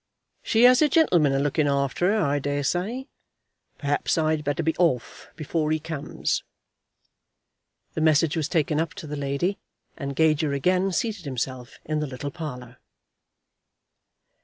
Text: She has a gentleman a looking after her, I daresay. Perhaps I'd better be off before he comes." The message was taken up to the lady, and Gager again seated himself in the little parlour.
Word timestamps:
She 0.41 0.63
has 0.63 0.81
a 0.81 0.89
gentleman 0.89 1.31
a 1.31 1.37
looking 1.37 1.67
after 1.67 2.11
her, 2.11 2.19
I 2.19 2.39
daresay. 2.39 3.05
Perhaps 3.77 4.17
I'd 4.17 4.43
better 4.43 4.63
be 4.63 4.75
off 4.77 5.27
before 5.35 5.69
he 5.71 5.77
comes." 5.79 6.41
The 7.93 8.01
message 8.01 8.35
was 8.35 8.49
taken 8.49 8.81
up 8.81 8.95
to 8.95 9.05
the 9.05 9.15
lady, 9.15 9.59
and 9.95 10.15
Gager 10.15 10.53
again 10.53 10.91
seated 10.91 11.25
himself 11.25 11.77
in 11.85 11.99
the 11.99 12.07
little 12.07 12.31
parlour. 12.31 12.77